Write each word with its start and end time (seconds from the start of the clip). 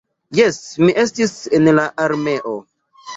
Jes, 0.37 0.55
mi 0.85 0.95
estis 1.01 1.33
en 1.57 1.69
la 1.81 1.83
armeo. 2.07 2.55